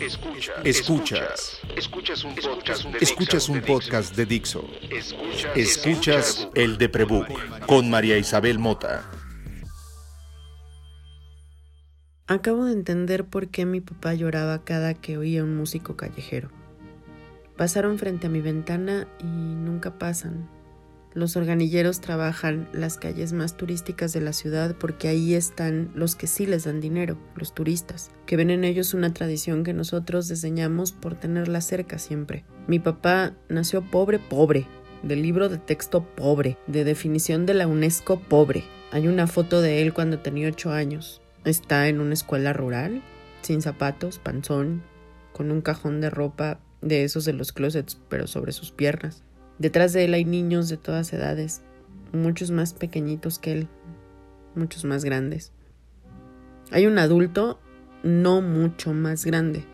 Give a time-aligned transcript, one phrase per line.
[0.00, 0.56] Escuchas.
[0.64, 1.60] Escuchas.
[1.76, 3.66] Escuchas un podcast de Escuchas un Dixo.
[3.66, 4.64] podcast de Dixo.
[4.90, 5.56] Escuchas.
[5.56, 7.28] Escuchas el de Prebook
[7.66, 9.04] con María Isabel Mota.
[12.26, 16.50] Acabo de entender por qué mi papá lloraba cada que oía un músico callejero.
[17.58, 20.48] Pasaron frente a mi ventana y nunca pasan.
[21.12, 26.28] Los organilleros trabajan las calles más turísticas de la ciudad porque ahí están los que
[26.28, 30.92] sí les dan dinero, los turistas, que ven en ellos una tradición que nosotros desdeñamos
[30.92, 32.44] por tenerla cerca siempre.
[32.68, 34.68] Mi papá nació pobre, pobre,
[35.02, 38.64] del libro de texto pobre, de definición de la UNESCO pobre.
[38.92, 41.20] Hay una foto de él cuando tenía ocho años.
[41.44, 43.02] Está en una escuela rural,
[43.42, 44.82] sin zapatos, panzón,
[45.32, 49.24] con un cajón de ropa de esos de los closets, pero sobre sus piernas.
[49.60, 51.60] Detrás de él hay niños de todas edades,
[52.14, 53.68] muchos más pequeñitos que él,
[54.54, 55.52] muchos más grandes.
[56.70, 57.60] Hay un adulto
[58.02, 59.66] no mucho más grande.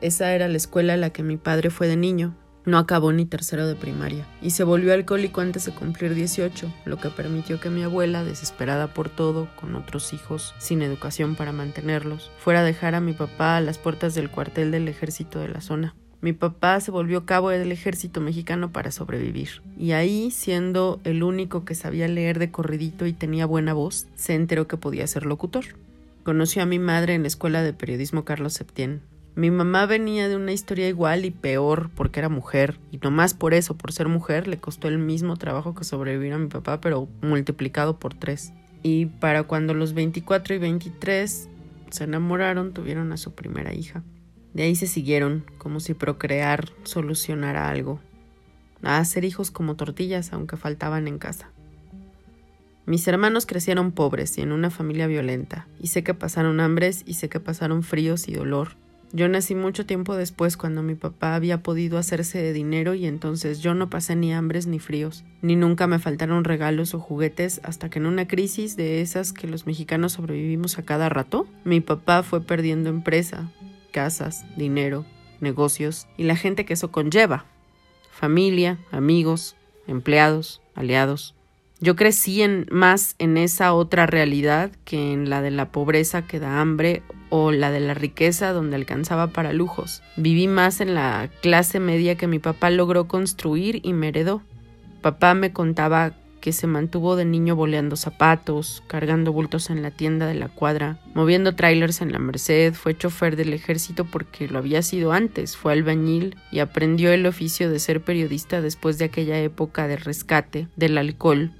[0.00, 2.34] Esa era la escuela a la que mi padre fue de niño.
[2.64, 6.96] No acabó ni tercero de primaria y se volvió alcohólico antes de cumplir 18, lo
[6.96, 12.30] que permitió que mi abuela, desesperada por todo, con otros hijos sin educación para mantenerlos,
[12.38, 15.60] fuera a dejar a mi papá a las puertas del cuartel del ejército de la
[15.60, 15.94] zona.
[16.24, 19.60] Mi papá se volvió cabo del ejército mexicano para sobrevivir.
[19.76, 24.32] Y ahí, siendo el único que sabía leer de corridito y tenía buena voz, se
[24.32, 25.66] enteró que podía ser locutor.
[26.22, 29.02] Conoció a mi madre en la escuela de periodismo Carlos Septién.
[29.34, 33.34] Mi mamá venía de una historia igual y peor porque era mujer, y no más
[33.34, 36.80] por eso, por ser mujer, le costó el mismo trabajo que sobrevivir a mi papá,
[36.80, 38.54] pero multiplicado por tres.
[38.82, 41.50] Y para cuando los 24 y 23
[41.90, 44.02] se enamoraron, tuvieron a su primera hija.
[44.54, 48.00] De ahí se siguieron, como si procrear solucionara algo.
[48.82, 51.50] A hacer hijos como tortillas, aunque faltaban en casa.
[52.86, 57.14] Mis hermanos crecieron pobres y en una familia violenta, y sé que pasaron hambres y
[57.14, 58.76] sé que pasaron fríos y dolor.
[59.12, 63.60] Yo nací mucho tiempo después cuando mi papá había podido hacerse de dinero y entonces
[63.60, 67.88] yo no pasé ni hambres ni fríos, ni nunca me faltaron regalos o juguetes hasta
[67.88, 72.22] que en una crisis de esas que los mexicanos sobrevivimos a cada rato, mi papá
[72.22, 73.48] fue perdiendo empresa,
[73.94, 75.06] casas, dinero,
[75.40, 77.44] negocios y la gente que eso conlleva.
[78.10, 79.54] Familia, amigos,
[79.86, 81.36] empleados, aliados.
[81.78, 86.60] Yo crecí más en esa otra realidad que en la de la pobreza que da
[86.60, 90.02] hambre o la de la riqueza donde alcanzaba para lujos.
[90.16, 94.42] Viví más en la clase media que mi papá logró construir y me heredó.
[95.02, 100.26] Papá me contaba que se mantuvo de niño boleando zapatos, cargando bultos en la tienda
[100.26, 104.82] de la cuadra, moviendo trailers en la Merced, fue chofer del ejército porque lo había
[104.82, 109.88] sido antes, fue albañil y aprendió el oficio de ser periodista después de aquella época
[109.88, 111.50] de rescate del alcohol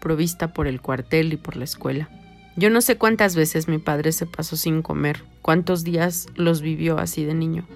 [0.00, 2.08] provista por el cuartel y por la escuela.
[2.56, 6.98] Yo no sé cuántas veces mi padre se pasó sin comer, cuántos días los vivió
[6.98, 7.68] así de niño.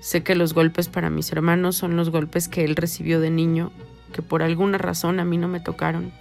[0.00, 3.72] Sé que los golpes para mis hermanos son los golpes que él recibió de niño,
[4.12, 6.12] que por alguna razón a mí no me tocaron.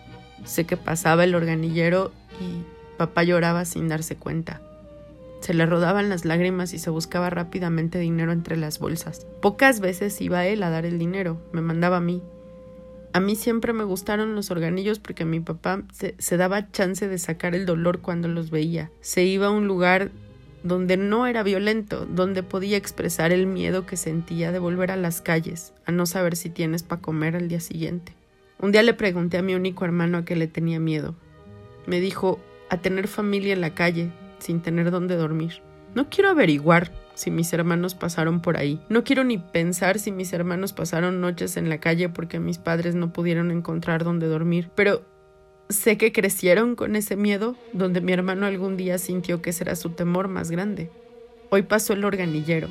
[0.43, 2.63] Sé que pasaba el organillero y
[2.97, 4.61] papá lloraba sin darse cuenta.
[5.41, 9.27] Se le rodaban las lágrimas y se buscaba rápidamente dinero entre las bolsas.
[9.41, 12.23] Pocas veces iba él a dar el dinero, me mandaba a mí.
[13.13, 17.17] A mí siempre me gustaron los organillos porque mi papá se, se, daba chance de
[17.17, 18.91] sacar el dolor cuando los veía.
[18.99, 20.11] Se iba a un lugar
[20.65, 25.21] donde no era violento, donde podía expresar el miedo que sentía de volver a las
[25.21, 28.13] calles, a no saber si tienes para comer al día siguiente.
[28.59, 31.15] Un día le pregunté a mi único hermano a qué le tenía miedo.
[31.85, 32.39] Me dijo,
[32.71, 35.61] a tener familia en la calle, sin tener dónde dormir.
[35.93, 38.81] No quiero averiguar, si mis hermanos pasaron por ahí.
[38.89, 42.95] No quiero ni pensar si mis hermanos pasaron noches en la calle porque mis padres
[42.95, 45.05] no pudieron encontrar dónde dormir, pero
[45.69, 49.89] sé que crecieron con ese miedo donde mi hermano algún día sintió que será su
[49.91, 50.89] temor más grande.
[51.49, 52.67] Hoy pasó el organillero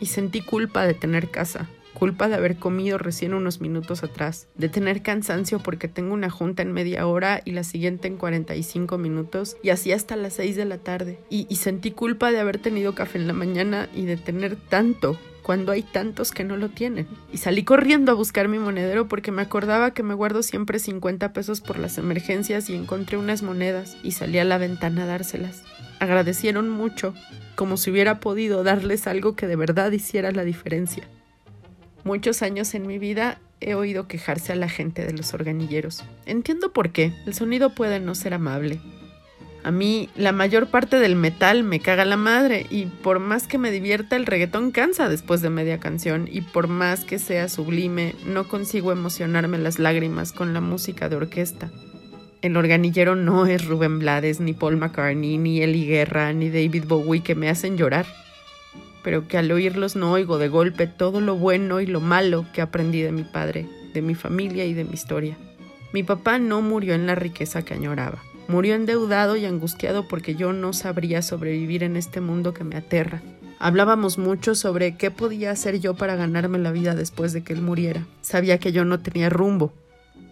[0.00, 4.68] y sentí culpa de tener casa, culpa de haber comido recién unos minutos atrás, de
[4.68, 9.56] tener cansancio porque tengo una junta en media hora y la siguiente en 45 minutos
[9.62, 11.18] y así hasta las 6 de la tarde.
[11.30, 15.18] Y, y sentí culpa de haber tenido café en la mañana y de tener tanto
[15.46, 17.06] cuando hay tantos que no lo tienen.
[17.32, 21.32] Y salí corriendo a buscar mi monedero porque me acordaba que me guardo siempre 50
[21.32, 25.62] pesos por las emergencias y encontré unas monedas y salí a la ventana a dárselas.
[26.00, 27.14] Agradecieron mucho,
[27.54, 31.04] como si hubiera podido darles algo que de verdad hiciera la diferencia.
[32.02, 36.02] Muchos años en mi vida he oído quejarse a la gente de los organilleros.
[36.26, 37.12] Entiendo por qué.
[37.24, 38.80] El sonido puede no ser amable.
[39.66, 43.58] A mí la mayor parte del metal me caga la madre y por más que
[43.58, 48.14] me divierta el reggaetón cansa después de media canción y por más que sea sublime
[48.24, 51.72] no consigo emocionarme las lágrimas con la música de orquesta.
[52.42, 57.24] El organillero no es Rubén Blades, ni Paul McCartney, ni Eli Guerra, ni David Bowie
[57.24, 58.06] que me hacen llorar.
[59.02, 62.62] pero que al oírlos no oigo de golpe todo lo bueno y lo malo que
[62.62, 65.36] aprendí de mi padre, de mi familia y de mi historia.
[65.92, 68.22] Mi papá no murió en la riqueza que añoraba.
[68.48, 73.22] Murió endeudado y angustiado porque yo no sabría sobrevivir en este mundo que me aterra.
[73.58, 77.62] Hablábamos mucho sobre qué podía hacer yo para ganarme la vida después de que él
[77.62, 78.06] muriera.
[78.20, 79.72] Sabía que yo no tenía rumbo,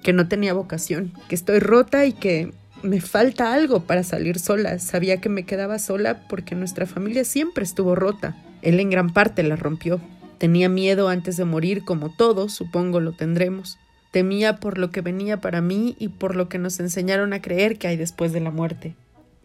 [0.02, 2.52] que no tenía vocación, que estoy rota y que
[2.82, 4.78] me falta algo para salir sola.
[4.78, 8.36] Sabía que me quedaba sola porque nuestra familia siempre estuvo rota.
[8.60, 10.00] Él en gran parte la rompió.
[10.38, 13.78] Tenía miedo antes de morir, como todos, supongo lo tendremos.
[14.14, 17.78] Temía por lo que venía para mí y por lo que nos enseñaron a creer
[17.78, 18.94] que hay después de la muerte.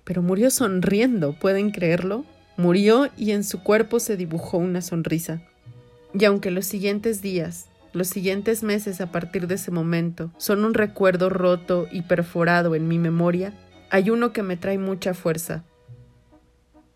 [0.03, 2.23] Pero murió sonriendo, ¿pueden creerlo?
[2.55, 5.41] Murió y en su cuerpo se dibujó una sonrisa.
[6.13, 10.75] Y aunque los siguientes días, los siguientes meses a partir de ese momento son un
[10.75, 13.55] recuerdo roto y perforado en mi memoria,
[13.89, 15.63] hay uno que me trae mucha fuerza.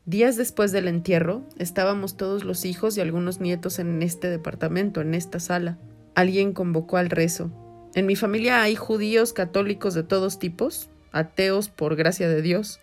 [0.06, 5.16] Días después del entierro, estábamos todos los hijos y algunos nietos en este departamento, en
[5.16, 5.80] esta sala.
[6.14, 7.52] Alguien convocó al rezo.
[7.96, 12.80] En mi familia hay judíos, católicos de todos tipos, ateos por gracia de Dios.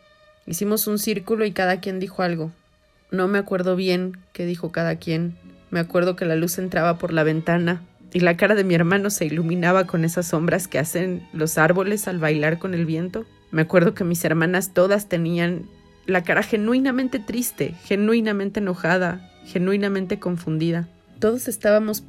[0.46, 2.52] Hicimos un círculo y cada quien dijo algo.
[3.10, 5.36] No me acuerdo bien qué dijo cada quien.
[5.70, 9.10] Me acuerdo que la luz entraba por la ventana y la cara de mi hermano
[9.10, 13.26] se iluminaba con esas sombras que hacen los árboles al bailar con el viento.
[13.50, 15.68] Me acuerdo que mis hermanas todas tenían
[16.06, 20.88] la cara genuinamente triste, genuinamente enojada, genuinamente confundida.
[21.18, 22.04] Todos estábamos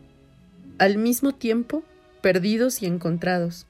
[0.78, 1.84] al mismo tiempo
[2.22, 3.66] perdidos y encontrados.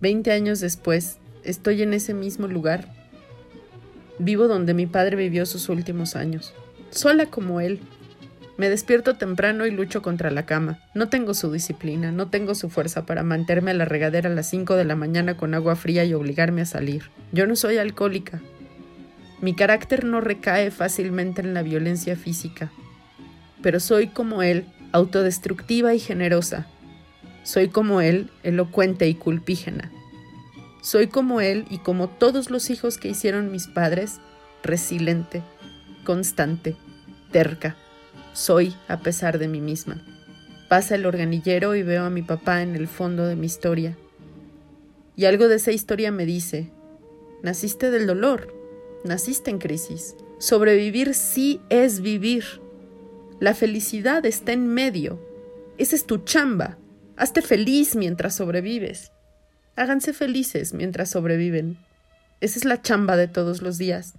[0.00, 2.92] Veinte años después, estoy en ese mismo lugar.
[4.18, 6.54] Vivo donde mi padre vivió sus últimos años,
[6.90, 7.80] sola como él,
[8.56, 10.78] me despierto temprano y lucho contra la cama.
[10.94, 14.48] No tengo su disciplina, no tengo su fuerza para mantenerme a la regadera a las
[14.48, 17.10] 5 de la mañana con agua fría y obligarme a salir.
[17.32, 18.40] Yo no soy alcohólica.
[19.42, 22.72] Mi carácter no recae fácilmente en la violencia física.
[23.60, 26.66] Pero soy como él, autodestructiva y generosa.
[27.46, 29.90] Soy como él, elocuente y culpígena.
[30.82, 34.20] Soy como él y como todos los hijos que hicieron mis padres,
[34.62, 35.42] resiliente,
[36.04, 36.76] constante,
[37.32, 37.76] terca
[38.36, 40.04] soy a pesar de mí misma.
[40.68, 43.96] Pasa el organillero y veo a mi papá en el fondo de mi historia.
[45.16, 46.70] Y algo de esa historia me dice,
[47.42, 48.52] naciste del dolor,
[49.04, 50.16] naciste en crisis.
[50.38, 52.44] Sobrevivir sí es vivir.
[53.40, 55.18] La felicidad está en medio.
[55.78, 56.76] Esa es tu chamba.
[57.16, 59.10] Hazte feliz mientras sobrevives.
[59.74, 61.78] Háganse felices mientras sobreviven.
[62.42, 64.14] Esa es la chamba de todos los días.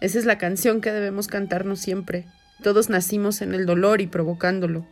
[0.00, 2.26] Esa es la canción que debemos cantarnos siempre.
[2.62, 4.86] Todos nacimos en el dolor y provocándolo.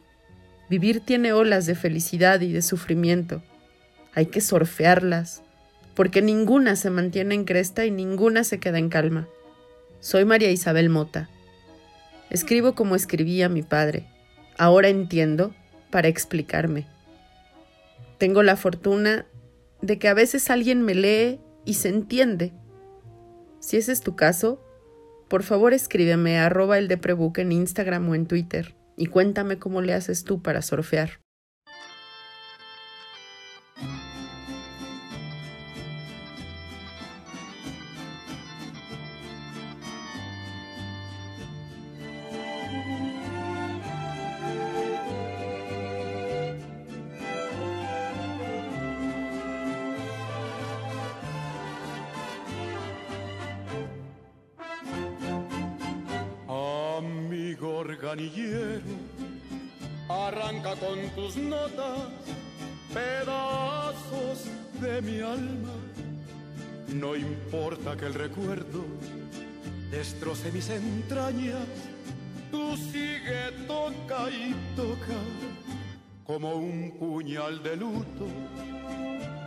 [0.69, 3.45] Vivir tiene olas de felicidad y de sufrimiento.
[4.13, 5.43] Hay que sorfearlas,
[5.95, 9.29] porque ninguna se mantiene en cresta y ninguna se queda en calma.
[10.01, 11.31] Soy María Isabel Mota.
[12.29, 14.09] Escribo como escribía mi padre.
[14.59, 15.55] Ahora entiendo
[15.91, 16.87] para explicarme.
[18.21, 19.25] Tengo la fortuna
[19.81, 22.53] de que a veces alguien me lee y se entiende.
[23.61, 24.63] Si ese es tu caso,
[25.31, 29.95] por favor escríbeme a arroba el en Instagram o en Twitter y cuéntame cómo le
[29.95, 31.23] haces tú para surfear.
[60.09, 61.99] Arranca con tus notas
[62.93, 64.47] pedazos
[64.81, 65.75] de mi alma.
[66.89, 68.85] No importa que el recuerdo
[69.93, 71.69] destroce mis entrañas,
[72.51, 75.21] tú sigue, toca y toca
[76.27, 78.27] como un puñal de luto.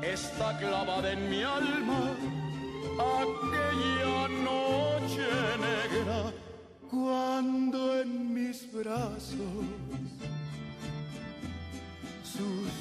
[0.02, 2.12] Está clavada en mi alma
[2.98, 5.28] aquella noche
[5.60, 6.34] negra
[6.94, 9.66] cuando en mis brazos.
[12.24, 12.72] Sus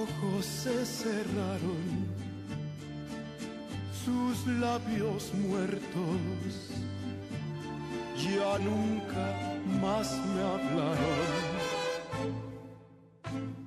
[0.00, 2.06] ojos se cerraron,
[4.04, 6.52] sus labios muertos.
[8.16, 9.24] Ya nunca
[9.80, 11.32] más me hablaron.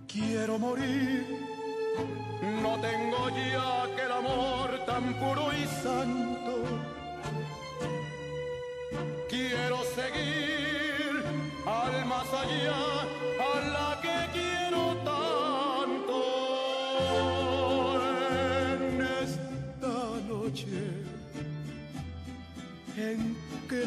[0.07, 1.25] Quiero morir,
[2.63, 6.53] no tengo ya aquel amor tan puro y santo.
[9.29, 9.84] Quiero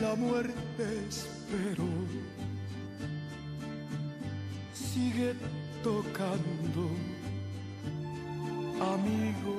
[0.08, 1.88] la muerte esperó.
[4.72, 5.34] Sigue
[5.82, 6.88] tocando,
[8.94, 9.57] amigo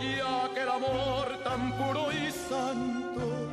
[0.00, 3.52] ya que el amor tan puro y santo.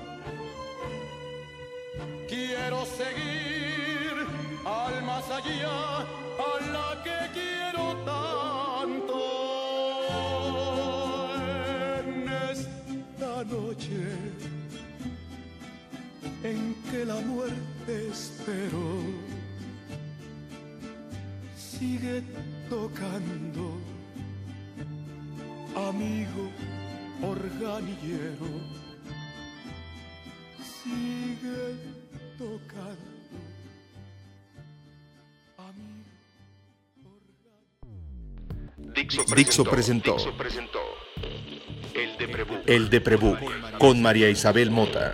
[2.28, 4.14] Quiero seguir
[4.66, 9.20] al más allá, a la que quiero tanto.
[12.00, 14.02] En esta noche
[16.44, 19.02] en que la muerte esperó
[21.56, 22.22] sigue
[22.70, 23.78] tocando,
[25.94, 26.50] amigo
[27.22, 28.50] organillero,
[30.60, 31.76] sigue
[32.38, 33.38] tocando,
[35.58, 36.10] amigo
[37.06, 38.94] organillero.
[38.94, 40.14] Dixo Dixo presentó.
[40.18, 40.80] Dixo presentó
[41.94, 42.58] El de Prebuc.
[42.66, 45.14] El de Prebuc con María Isabel Mota.